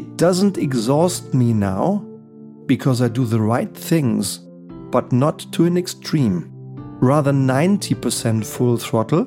[0.00, 2.02] it doesn't exhaust me now
[2.64, 4.38] because I do the right things,
[4.90, 6.50] but not to an extreme.
[7.02, 9.26] Rather 90% full throttle,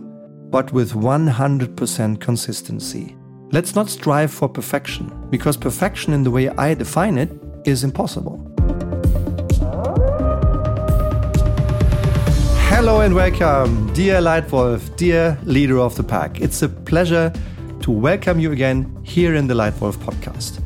[0.50, 3.16] but with 100% consistency.
[3.52, 7.32] Let's not strive for perfection, because perfection in the way I define it
[7.66, 8.38] is impossible.
[12.72, 16.42] Hello and welcome, dear Leitwolf, dear leader of the pack.
[16.42, 17.32] It's a pleasure
[17.82, 20.63] to welcome you again here in the Leitwolf podcast.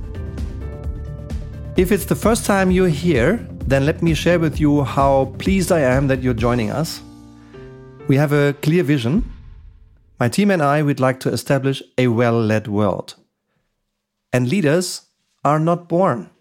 [1.77, 5.71] If it's the first time you're here, then let me share with you how pleased
[5.71, 7.03] I am that you're joining us.
[8.07, 9.31] We have a clear vision.
[10.19, 13.13] My team and I would like to establish a well led world.
[14.33, 15.03] And leaders
[15.45, 16.31] are not born,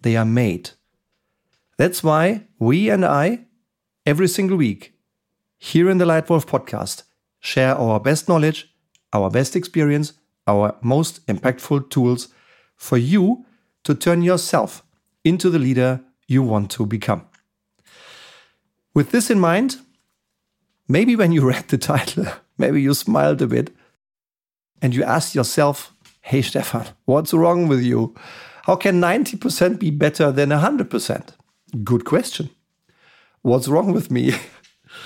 [0.00, 0.70] they are made.
[1.76, 3.44] That's why we and I,
[4.06, 4.94] every single week,
[5.58, 7.02] here in the Leitwolf podcast,
[7.38, 8.74] share our best knowledge,
[9.12, 10.14] our best experience,
[10.46, 12.28] our most impactful tools
[12.76, 13.44] for you
[13.84, 14.82] to turn yourself
[15.26, 17.26] into the leader you want to become.
[18.94, 19.76] With this in mind,
[20.88, 23.74] maybe when you read the title, maybe you smiled a bit
[24.80, 28.14] and you asked yourself, Hey, Stefan, what's wrong with you?
[28.64, 31.28] How can 90% be better than 100%?
[31.84, 32.50] Good question.
[33.42, 34.32] What's wrong with me?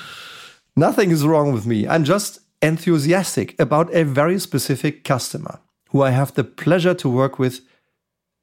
[0.77, 1.86] Nothing is wrong with me.
[1.86, 7.38] I'm just enthusiastic about a very specific customer who I have the pleasure to work
[7.38, 7.60] with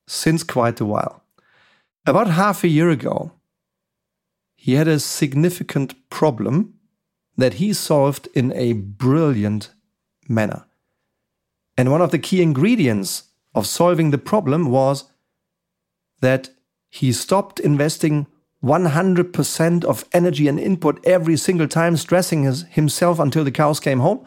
[0.08, 1.24] since quite a while.
[2.08, 3.34] About half a year ago,
[4.56, 6.76] he had a significant problem
[7.36, 9.72] that he solved in a brilliant
[10.30, 10.66] manner.
[11.78, 15.12] And one of the key ingredients of solving the problem was
[16.22, 16.50] that
[16.90, 18.26] he stopped investing
[18.64, 24.00] 100% of energy and input every single time, stressing his, himself until the cows came
[24.00, 24.26] home,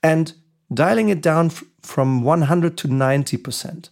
[0.00, 0.34] and
[0.72, 3.88] dialing it down from 100 to 90%.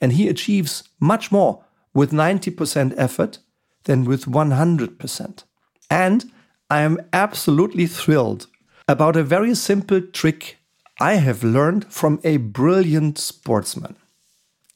[0.00, 1.63] And he achieves much more
[1.94, 3.38] with 90% effort
[3.84, 5.44] than with 100%.
[5.90, 6.32] And
[6.68, 8.46] I am absolutely thrilled
[8.88, 10.58] about a very simple trick
[11.00, 13.96] I have learned from a brilliant sportsman.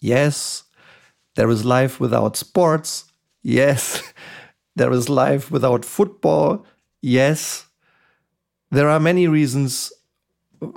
[0.01, 0.65] Yes,
[1.37, 3.05] there is life without sports.
[3.43, 4.03] Yes,
[4.77, 6.67] there is life without football.
[7.01, 7.67] Yes,
[8.71, 9.93] there are many reasons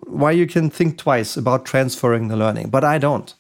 [0.05, 3.33] why you can think twice about transferring the learning, but I don't.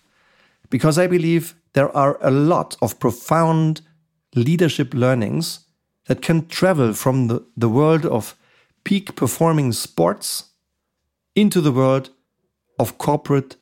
[0.69, 3.81] Because I believe there are a lot of profound
[4.35, 5.65] leadership learnings
[6.07, 8.35] that can travel from the, the world of
[8.83, 10.51] peak performing sports
[11.35, 12.09] into the world
[12.79, 13.55] of corporate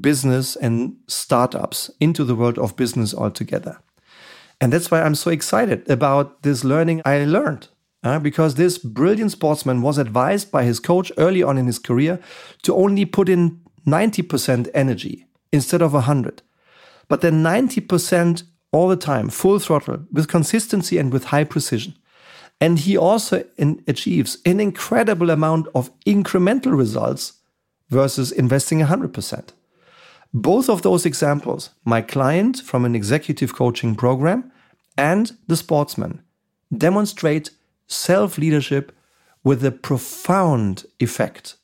[0.00, 3.78] business and startups, into the world of business altogether.
[4.60, 7.68] And that's why I'm so excited about this learning I learned.
[8.02, 12.20] Uh, because this brilliant sportsman was advised by his coach early on in his career
[12.62, 16.40] to only put in 90% energy instead of 100
[17.08, 21.94] but then 90% all the time, full throttle, with consistency and with high precision.
[22.60, 27.34] And he also in, achieves an incredible amount of incremental results
[27.90, 29.50] versus investing 100%.
[30.32, 34.50] Both of those examples, my client from an executive coaching program
[34.98, 36.22] and the sportsman,
[36.76, 37.50] demonstrate
[37.86, 38.92] self leadership
[39.44, 41.56] with a profound effect.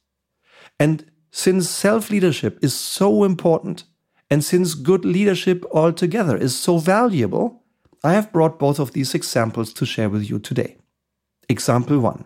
[0.78, 3.84] And since self leadership is so important,
[4.32, 7.62] and since good leadership altogether is so valuable,
[8.02, 10.78] I have brought both of these examples to share with you today.
[11.50, 12.24] Example one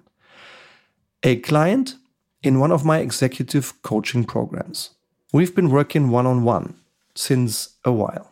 [1.25, 1.97] A client
[2.45, 4.91] in one of my executive coaching programs.
[5.33, 6.77] We've been working one on one
[7.17, 8.31] since a while.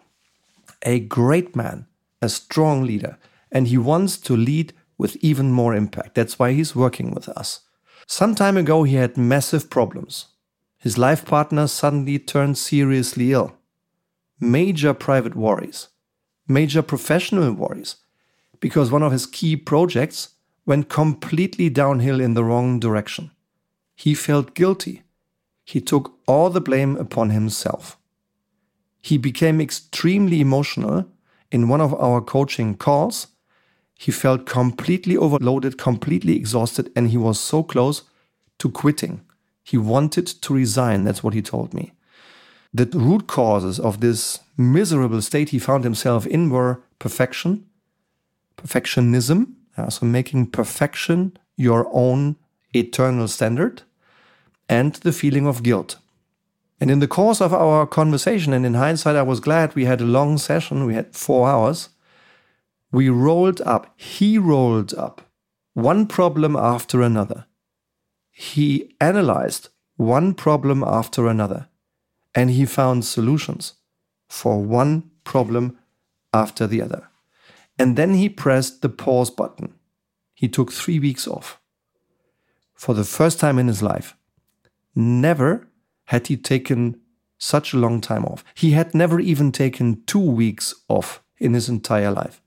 [0.83, 1.87] A great man,
[2.23, 3.19] a strong leader,
[3.51, 6.15] and he wants to lead with even more impact.
[6.15, 7.62] That's why he's working with us.
[8.06, 10.27] Some time ago, he had massive problems.
[10.79, 13.59] His life partner suddenly turned seriously ill
[14.44, 15.88] major private worries,
[16.47, 17.97] major professional worries,
[18.60, 20.31] because one of his key projects
[20.66, 23.31] went completely downhill in the wrong direction.
[23.94, 25.03] He felt guilty.
[25.65, 27.99] He took all the blame upon himself.
[29.00, 31.06] He became extremely emotional
[31.50, 33.29] in one of our coaching calls.
[33.99, 38.02] He felt completely overloaded, completely exhausted, and he was so close
[38.58, 39.23] to quitting.
[39.62, 41.05] He wanted to resign.
[41.05, 41.94] That's what he told me
[42.75, 47.65] the root causes of this miserable state he found himself in were perfection,
[48.56, 49.53] perfectionism,
[49.88, 52.35] so making perfection your own
[52.75, 53.82] eternal standard,
[54.69, 55.99] and the feeling of guilt.
[56.81, 60.00] And in the course of our conversation, and in hindsight, I was glad we had
[60.00, 61.91] a long session, we had four hours.
[62.91, 65.21] We rolled up, he rolled up
[65.75, 67.47] one problem after another.
[68.32, 71.69] He analyzed one problem after another
[72.35, 73.75] and he found solutions
[74.29, 75.79] for one problem
[76.33, 77.09] after the other.
[77.79, 79.75] And then he pressed the pause button.
[80.35, 81.61] He took three weeks off.
[82.75, 84.17] For the first time in his life.
[84.95, 85.69] Never
[86.07, 87.01] had he taken
[87.39, 88.45] such a long time off.
[88.55, 92.41] He had never even taken two weeks off in his entire life.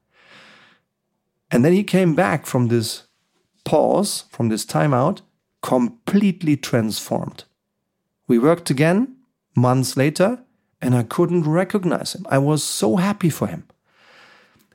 [1.51, 3.03] And then he came back from this
[3.63, 5.21] pause, from this timeout,
[5.61, 7.45] completely transformed.
[8.27, 9.16] We worked again
[9.57, 10.39] months later,
[10.81, 12.25] and I couldn't recognize him.
[12.29, 13.65] I was so happy for him.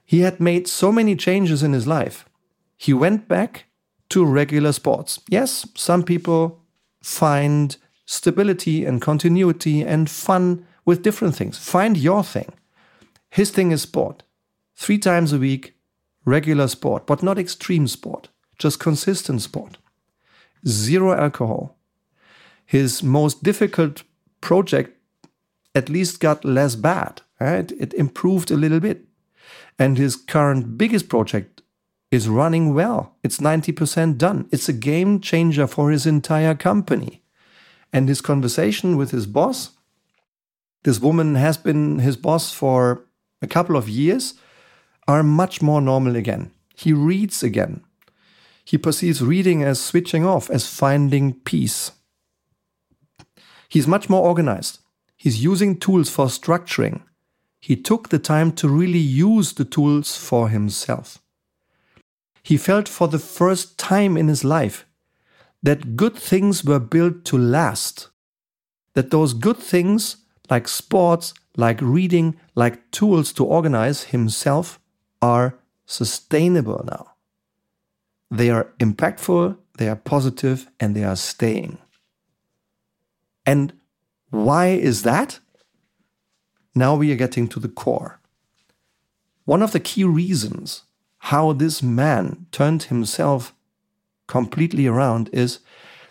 [0.05, 2.29] He had made so many changes in his life.
[2.77, 3.67] He went back
[4.11, 5.21] to regular sports.
[5.29, 6.61] Yes, some people
[7.01, 11.57] find stability and continuity and fun with different things.
[11.57, 12.53] Find your thing.
[13.31, 14.25] His thing is sport.
[14.77, 15.75] Three times a week,
[16.25, 18.29] regular sport, but not extreme sport,
[18.59, 19.79] just consistent sport.
[20.67, 21.77] Zero alcohol.
[22.67, 24.03] His most difficult
[24.43, 24.99] project
[25.75, 27.23] at least got less bad.
[27.41, 27.73] Right?
[27.73, 29.07] It improved a little bit.
[29.79, 31.63] And his current biggest project
[32.11, 33.17] is running well.
[33.23, 34.49] It's 90% done.
[34.53, 37.23] It's a game changer for his entire company.
[37.93, 39.71] And his conversation with his boss,
[40.85, 43.07] this woman has been his boss for
[43.41, 44.35] a couple of years,
[45.09, 46.53] are much more normal again.
[46.75, 47.83] He reads again.
[48.65, 51.93] He perceives reading as switching off, as finding peace.
[53.73, 54.81] He's much more organized.
[55.17, 57.01] He's using tools for structuring.
[57.59, 61.23] He took the time to really use the tools for himself.
[62.43, 64.85] He felt for the first time in his life
[65.63, 68.11] that good things were built to last.
[68.93, 70.19] That those good things,
[70.51, 74.79] like sports, like reading, like tools to organize himself,
[75.23, 77.13] are sustainable now.
[78.31, 81.79] They are impactful, they are positive, and they are staying.
[83.45, 83.73] And
[84.31, 85.41] why is that?
[86.75, 88.21] Now we are getting to the core.
[89.45, 90.85] One of the key reasons
[91.19, 93.55] how this man turned himself
[94.27, 95.61] completely around is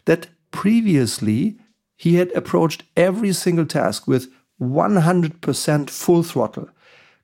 [0.05, 1.57] that previously
[1.95, 4.31] he had approached every single task with
[4.61, 6.69] 100% full throttle.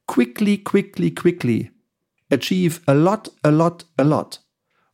[0.07, 1.71] Quickly, quickly, quickly.
[2.31, 4.39] Achieve a lot, a lot, a lot.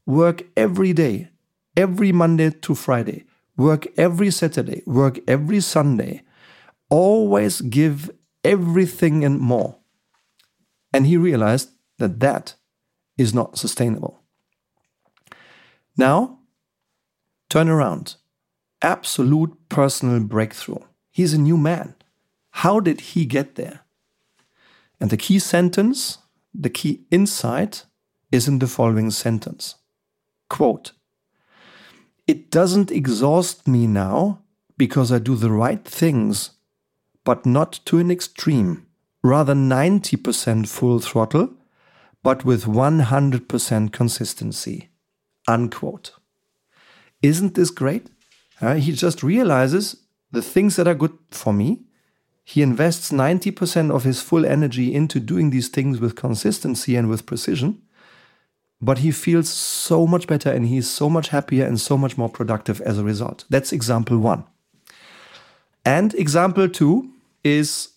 [0.06, 1.30] Work every day,
[1.78, 3.26] every Monday to Friday
[3.58, 6.24] work every Saturday, work every Sunday,
[6.90, 8.10] always give
[8.44, 9.78] everything and more.
[10.94, 12.56] And he realized that that
[13.18, 14.20] is not sustainable.
[15.98, 16.40] Now,
[17.50, 18.16] turn around.
[18.82, 20.84] Absolute personal breakthrough.
[21.12, 21.96] He's a new man.
[22.52, 23.82] How did he get there?
[25.00, 26.20] And the key sentence,
[26.54, 27.86] the key insight
[28.32, 29.76] is in the following sentence
[30.50, 30.92] Quote,
[32.28, 34.42] it doesn't exhaust me now
[34.78, 36.52] because I do the right things,
[37.24, 38.88] but not to an extreme.
[39.22, 41.54] Rather 90% full throttle,
[42.24, 44.90] but with 100% consistency.
[45.48, 46.12] Unquote.
[47.22, 48.08] Isn't this great?
[48.62, 49.98] Uh, he just realizes
[50.32, 51.84] the things that are good for me.
[52.44, 57.26] He invests 90% of his full energy into doing these things with consistency and with
[57.26, 57.82] precision
[58.84, 62.28] but he feels so much better and he's so much happier and so much more
[62.28, 63.46] productive as a result.
[63.50, 64.44] That's example one.
[65.86, 67.10] And example two
[67.46, 67.94] is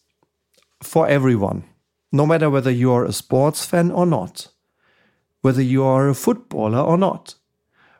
[0.80, 1.64] for everyone,
[2.12, 4.46] no matter whether you're a sports fan or not,
[5.40, 7.34] whether you are a footballer or not,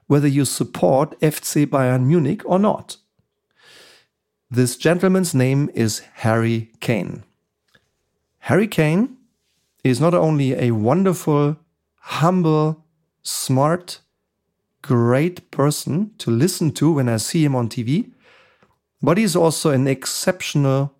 [0.06, 2.98] whether you support FC Bayern Munich or not.
[4.48, 7.24] This gentleman's name is Harry Kane.
[8.38, 9.16] Harry Kane
[9.82, 11.56] is not only a wonderful
[12.06, 12.84] humble,
[13.22, 14.00] smart,
[14.80, 18.12] great person to listen to when I see him on TV,
[19.02, 20.94] but he's also an exceptional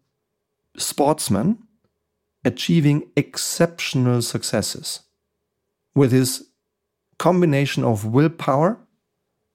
[0.76, 1.58] sportsman
[2.44, 5.00] achieving exceptional successes
[5.94, 6.48] with his
[7.18, 8.78] combination of willpower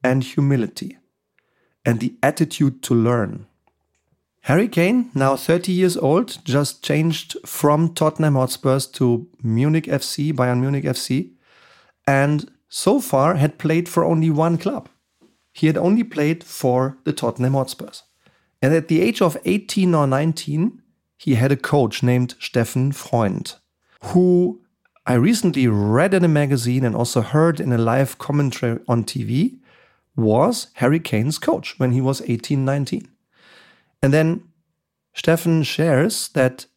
[0.03, 0.97] and humility
[1.85, 3.45] and the attitude to learn.
[4.45, 10.61] Harry Kane, now 30 years old, just changed from Tottenham Hotspurs to Munich FC, Bayern
[10.61, 11.31] Munich FC,
[12.07, 14.89] and so far had played for only one club.
[15.53, 18.03] He had only played for the Tottenham Hotspurs.
[18.61, 20.81] And at the age of 18 or 19,
[21.17, 23.55] he had a coach named Steffen Freund,
[24.05, 24.61] who
[25.05, 29.59] I recently read in a magazine and also heard in a live commentary on TV
[30.15, 33.07] was Harry Kane's coach when he was 18, 19.
[34.01, 34.43] And then
[35.15, 36.67] Steffen shares that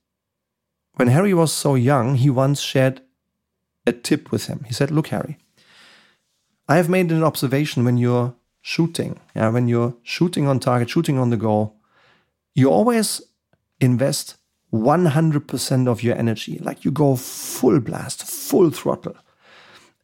[0.94, 3.00] when Harry was so young, he once shared
[3.86, 4.64] a tip with him.
[4.66, 5.38] He said, Look, Harry,
[6.68, 11.18] I have made an observation when you're shooting, yeah, when you're shooting on target, shooting
[11.18, 11.76] on the goal,
[12.54, 13.20] you always
[13.80, 14.36] invest
[14.72, 19.14] 100% of your energy, like you go full blast, full throttle,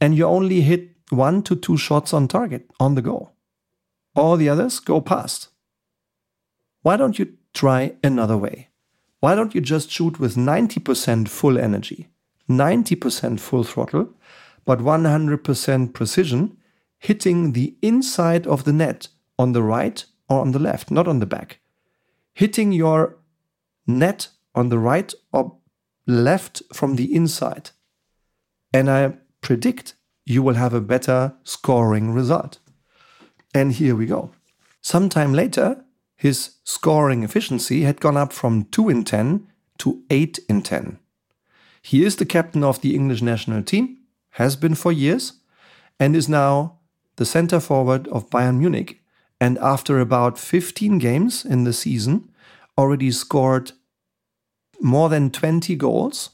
[0.01, 3.33] and you only hit one to two shots on target on the goal.
[4.15, 5.49] All the others go past.
[6.83, 8.69] Why don't you try another way?
[9.21, 12.09] Why don't you just shoot with 90% full energy,
[12.51, 14.11] 90% full throttle,
[14.65, 16.57] but 100% precision,
[16.99, 21.21] hitting the inside of the net on the right or on the left, not on
[21.21, 21.61] the back?
[22.35, 23.19] Hitting your
[23.87, 25.57] net on the right or
[26.07, 27.71] left from the inside.
[28.73, 29.95] And I predict
[30.27, 32.59] you will have a better scoring result.
[33.55, 34.31] And here we go.
[34.81, 35.85] Sometime later,
[36.17, 40.99] his scoring efficiency had gone up from 2 in 10 to 8 in 10.
[41.83, 43.99] He is the captain of the English national team,
[44.31, 45.35] has been for years,
[45.99, 46.79] and is now
[47.17, 49.01] the center forward of Bayern Munich.
[49.41, 52.31] And after about 15 games in the season,
[52.77, 53.73] already scored
[54.81, 56.31] more than 20 goals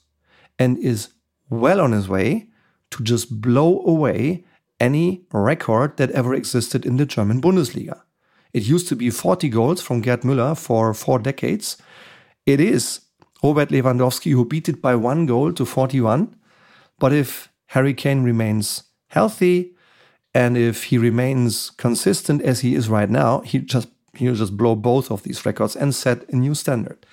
[0.58, 1.08] and is
[1.48, 2.48] well on his way
[2.90, 4.44] to just blow away
[4.78, 8.02] any record that ever existed in the German Bundesliga.
[8.52, 11.76] It used to be 40 goals from Gerd Müller for four decades.
[12.46, 13.00] It is
[13.42, 16.34] Robert Lewandowski who beat it by one goal to 41.
[16.98, 19.74] But if Harry Kane remains healthy
[20.34, 24.74] and if he remains consistent as he is right now, he just he'll just blow
[24.74, 27.04] both of these records and set a new standard.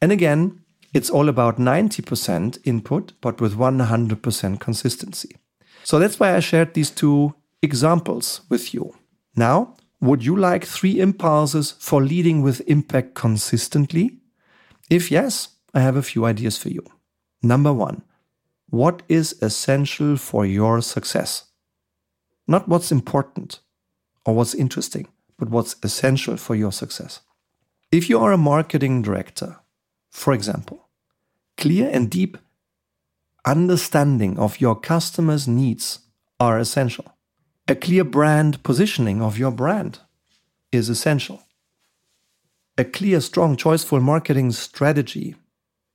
[0.00, 0.60] And again,
[0.92, 5.36] it's all about 90% input, but with 100% consistency.
[5.82, 8.94] So that's why I shared these two examples with you.
[9.34, 14.18] Now, would you like three impulses for leading with impact consistently?
[14.88, 16.84] If yes, I have a few ideas for you.
[17.42, 18.02] Number one,
[18.70, 21.44] what is essential for your success?
[22.46, 23.60] Not what's important
[24.24, 27.20] or what's interesting, but what's essential for your success.
[27.90, 29.58] If you are a marketing director,
[30.10, 30.88] for example,
[31.56, 32.38] clear and deep
[33.44, 36.00] understanding of your customers' needs
[36.40, 37.16] are essential.
[37.68, 39.98] A clear brand positioning of your brand
[40.72, 41.42] is essential.
[42.76, 45.36] A clear, strong, choiceful marketing strategy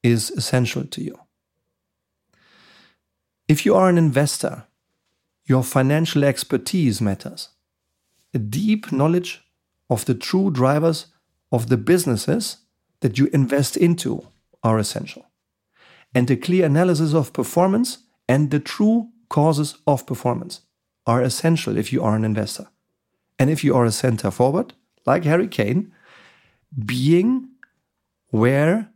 [0.03, 1.19] is essential to you.
[3.47, 4.65] If you are an investor,
[5.45, 7.49] your financial expertise matters.
[8.33, 9.41] A deep knowledge
[9.89, 11.07] of the true drivers
[11.51, 12.57] of the businesses
[12.99, 14.27] that you invest into
[14.63, 15.25] are essential
[16.13, 20.61] and a clear analysis of performance and the true causes of performance
[21.05, 22.67] are essential if you are an investor.
[23.37, 24.73] And if you are a center forward,
[25.05, 25.91] like Harry Kane,
[26.85, 27.49] being
[28.29, 28.89] where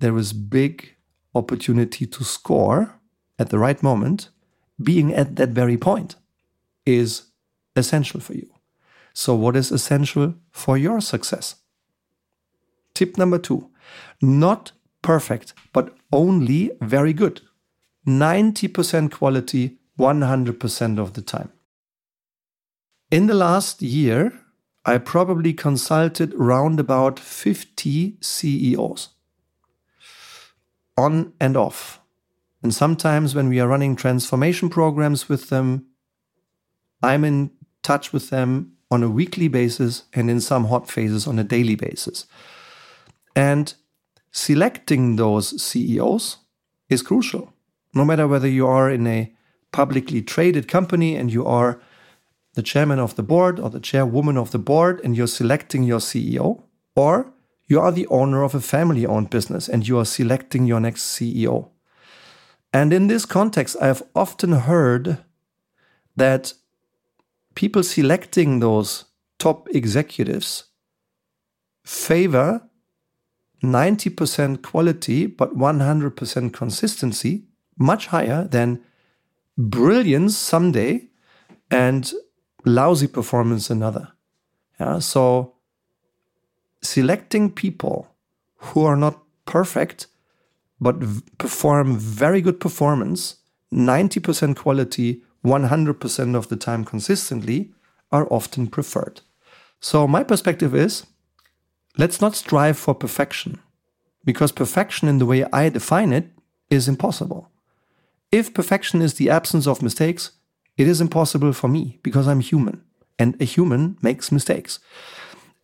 [0.00, 0.96] there is big
[1.34, 2.94] opportunity to score
[3.38, 4.30] at the right moment,
[4.82, 6.16] being at that very point
[6.86, 7.28] is
[7.76, 8.48] essential for you.
[9.12, 11.56] So, what is essential for your success?
[12.94, 13.70] Tip number two
[14.20, 17.40] not perfect, but only very good.
[18.06, 21.52] 90% quality 100% of the time.
[23.10, 24.40] In the last year,
[24.84, 29.08] I probably consulted round about 50 CEOs
[30.98, 32.00] on and off.
[32.62, 35.86] And sometimes when we are running transformation programs with them,
[37.02, 37.52] I'm in
[37.82, 41.76] touch with them on a weekly basis and in some hot phases on a daily
[41.76, 42.26] basis.
[43.36, 43.72] And
[44.32, 46.38] selecting those CEOs
[46.90, 47.52] is crucial.
[47.94, 49.32] No matter whether you are in a
[49.70, 51.80] publicly traded company and you are
[52.54, 56.00] the chairman of the board or the chairwoman of the board and you're selecting your
[56.00, 56.62] CEO,
[56.96, 57.32] or
[57.68, 61.02] you are the owner of a family owned business and you are selecting your next
[61.02, 61.68] CEO.
[62.72, 65.18] And in this context, I have often heard
[66.16, 66.54] that
[67.54, 69.04] people selecting those
[69.38, 70.64] top executives
[71.84, 72.62] favor
[73.62, 77.44] 90% quality but 100% consistency,
[77.76, 78.80] much higher than
[79.56, 81.08] brilliance someday
[81.70, 82.12] and
[82.64, 84.12] lousy performance another.
[84.78, 85.57] Yeah, so
[86.82, 88.08] selecting people
[88.56, 90.06] who are not perfect
[90.80, 91.00] but
[91.38, 93.36] perform very good performance,
[93.72, 97.72] 90% quality, 100% of the time consistently,
[98.12, 99.20] are often preferred.
[99.80, 101.04] So, my perspective is
[101.98, 103.58] Let's not strive for perfection,
[104.24, 106.30] because perfection, in the way I define it,
[106.70, 107.50] is impossible.
[108.30, 110.30] If perfection is the absence of mistakes,
[110.76, 112.84] it is impossible for me because I'm human,
[113.18, 114.78] and a human makes mistakes.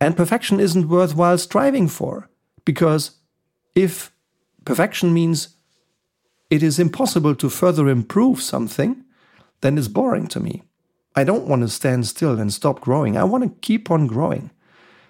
[0.05, 2.29] And perfection isn't worthwhile striving for,
[2.63, 3.17] because
[3.73, 4.11] if
[4.63, 5.55] perfection means
[6.51, 9.03] it is impossible to further improve something,
[9.61, 10.61] then it's boring to me.
[11.15, 13.17] I don't want to stand still and stop growing.
[13.17, 14.51] I want to keep on growing.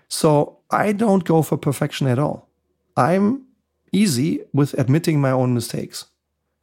[0.07, 2.47] So I don't go for perfection at all.
[2.95, 3.47] I'm
[3.91, 6.05] easy with admitting my own mistakes.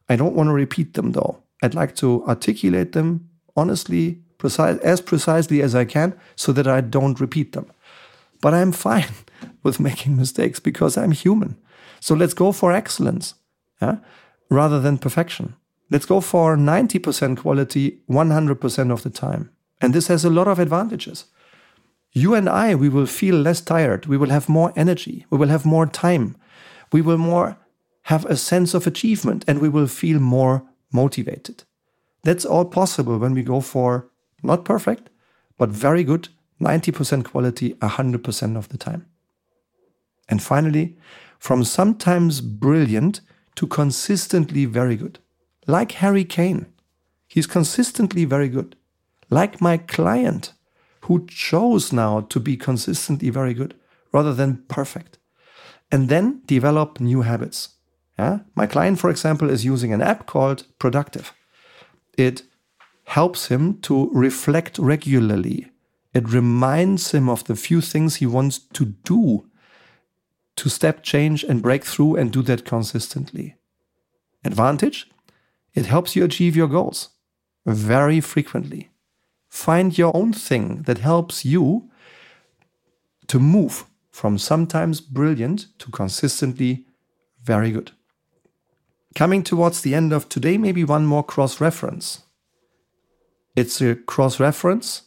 [0.09, 1.43] I don't want to repeat them though.
[1.61, 6.81] I'd like to articulate them honestly, precise, as precisely as I can so that I
[6.81, 7.67] don't repeat them.
[8.43, 9.13] But I'm fine
[9.63, 11.55] with making mistakes because I'm human.
[12.01, 13.35] So let's go for excellence
[13.81, 13.99] yeah?
[14.49, 15.55] rather than perfection.
[15.89, 19.49] Let's go for 90% quality 100% of the time.
[19.79, 21.25] And this has a lot of advantages.
[22.11, 24.07] You and I, we will feel less tired.
[24.07, 25.25] We will have more energy.
[25.29, 26.35] We will have more time.
[26.91, 27.57] We will more
[28.03, 31.63] have a sense of achievement and we will feel more motivated.
[32.23, 34.09] That's all possible when we go for
[34.43, 35.09] not perfect,
[35.57, 36.27] but very good
[36.63, 39.05] 90% quality 100% of the time.
[40.29, 40.97] And finally,
[41.39, 43.21] from sometimes brilliant
[43.55, 45.19] to consistently very good.
[45.67, 46.67] Like Harry Kane,
[47.27, 48.75] he's consistently very good.
[49.29, 50.53] Like my client,
[51.03, 53.75] who chose now to be consistently very good
[54.11, 55.17] rather than perfect.
[55.91, 57.69] And then develop new habits.
[58.17, 58.39] Yeah?
[58.55, 61.33] My client, for example, is using an app called Productive.
[62.17, 62.43] It
[63.05, 65.72] helps him to reflect regularly.
[66.13, 69.49] It reminds him of the few things he wants to do
[70.55, 73.55] to step change and break through and do that consistently.
[74.45, 75.09] Advantage?
[75.73, 77.09] It helps you achieve your goals
[77.65, 78.91] very frequently.
[79.49, 81.89] Find your own thing that helps you
[83.27, 86.85] to move from sometimes brilliant to consistently
[87.41, 87.91] very good.
[89.15, 92.23] Coming towards the end of today, maybe one more cross reference.
[93.55, 95.03] It's a cross reference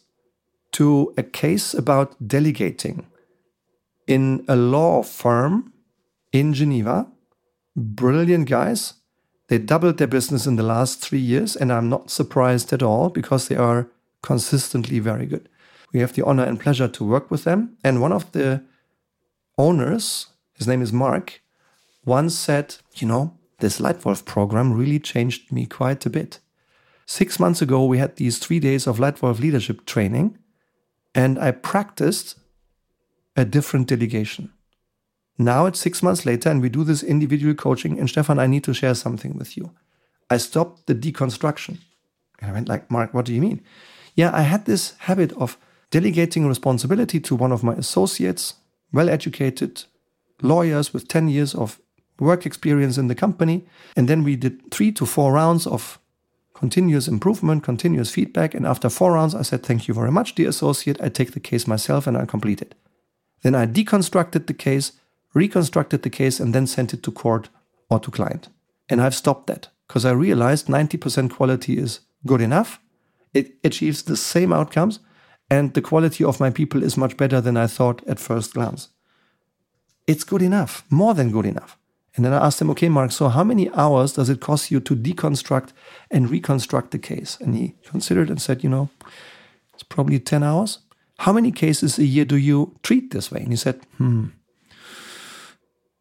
[0.77, 3.07] to a case about delegating.
[4.05, 5.73] In a law firm
[6.31, 7.07] in Geneva,
[7.75, 8.93] brilliant guys.
[9.47, 13.09] They doubled their business in the last three years, and I'm not surprised at all
[13.09, 13.89] because they are
[14.21, 15.49] consistently very good.
[15.93, 17.77] We have the honor and pleasure to work with them.
[17.83, 18.63] And one of the
[19.57, 21.41] owners, his name is Mark,
[22.05, 26.39] once said, You know, this Leitwolf program really changed me quite a bit.
[27.07, 30.37] Six months ago, we had these three days of Leitwolf leadership training,
[31.17, 32.35] and I practiced
[33.35, 34.53] a different delegation.
[35.39, 37.99] Now it's six months later, and we do this individual coaching.
[37.99, 39.71] And Stefan, I need to share something with you.
[40.29, 41.79] I stopped the deconstruction.
[42.39, 43.61] And I went like, Mark, what do you mean?
[44.13, 45.57] Yeah, I had this habit of
[45.89, 48.53] delegating responsibility to one of my associates,
[48.93, 49.83] well educated
[50.43, 51.79] lawyers with 10 years of
[52.19, 53.65] work experience in the company.
[53.95, 55.99] And then we did three to four rounds of
[56.57, 58.53] continuous improvement, continuous feedback.
[58.53, 60.99] And after four rounds, I said, Thank you very much, dear associate.
[61.01, 62.75] I take the case myself and I complete it.
[63.43, 64.93] Then I deconstructed the case,
[65.33, 67.49] reconstructed the case, and then sent it to court
[67.89, 68.49] or to client.
[68.89, 72.79] And I've stopped that because I realized 90% quality is good enough.
[73.33, 74.99] It achieves the same outcomes,
[75.51, 78.89] and the quality of my people is much better than I thought at first glance.
[80.07, 81.77] It's good enough, more than good enough.
[82.17, 84.79] And then I asked him, okay, Mark, so how many hours does it cost you
[84.79, 85.69] to deconstruct
[86.09, 87.37] and reconstruct the case?
[87.39, 88.89] And he considered and said, you know,
[89.75, 90.79] it's probably 10 hours.
[91.19, 93.41] How many cases a year do you treat this way?
[93.41, 94.29] And he said, hmm,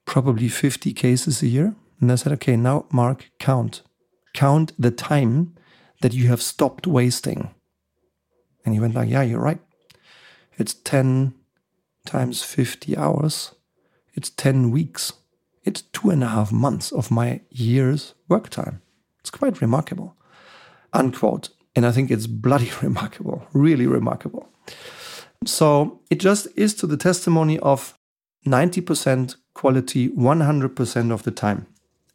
[0.07, 1.74] probably 50 cases a year.
[2.00, 3.83] And I said, okay, now, Mark, count.
[4.33, 5.55] Count the time
[6.00, 7.55] that you have stopped wasting.
[8.64, 9.61] And he went like, yeah, you're right.
[10.59, 11.35] It's 10
[12.07, 13.55] times 50 hours.
[14.14, 15.12] It's 10 weeks.
[15.66, 18.81] It's two and a half months of my year's work time.
[19.20, 20.16] It's quite remarkable.
[20.92, 21.50] Unquote.
[21.74, 24.48] And I think it's bloody remarkable, really remarkable.
[25.44, 27.98] So it just is to the testimony of
[28.46, 31.66] 90% quality 100% of the time.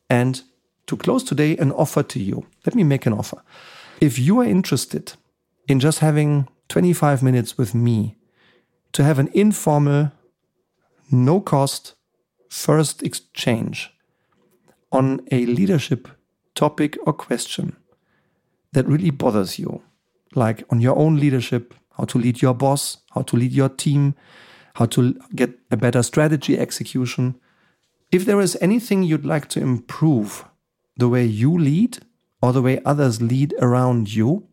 [0.09, 0.41] And
[0.87, 2.45] to close today, an offer to you.
[2.65, 3.41] Let me make an offer.
[3.99, 5.13] If you are interested
[5.67, 8.15] in just having 25 minutes with me
[8.93, 10.11] to have an informal,
[11.11, 11.95] no cost,
[12.51, 13.93] first exchange
[14.91, 16.09] on a leadership
[16.53, 17.77] topic or question
[18.73, 19.81] that really bothers you,
[20.35, 24.15] like on your own leadership, how to lead your boss, how to lead your team,
[24.73, 27.39] how to get a better strategy execution.
[28.11, 30.43] If there is anything you'd like to improve
[30.97, 31.99] the way you lead
[32.41, 34.45] or the way others lead around you,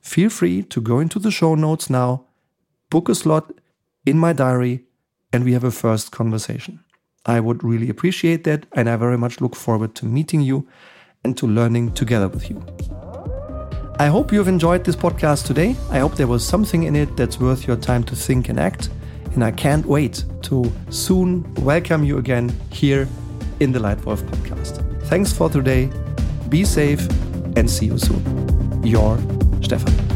[0.00, 2.26] feel free to go into the show notes now,
[2.90, 3.52] book a slot
[4.06, 4.84] in my diary,
[5.32, 6.84] and we have a first conversation.
[7.26, 10.66] I would really appreciate that, and I very much look forward to meeting you
[11.24, 12.62] and to learning together with you.
[13.98, 15.76] I hope you've enjoyed this podcast today.
[15.90, 18.90] I hope there was something in it that's worth your time to think and act.
[19.34, 23.08] And I can't wait to soon welcome you again here
[23.60, 25.02] in the Leitwolf podcast.
[25.04, 25.90] Thanks for today.
[26.48, 27.08] Be safe
[27.56, 28.82] and see you soon.
[28.84, 29.18] Your
[29.62, 30.13] Stefan.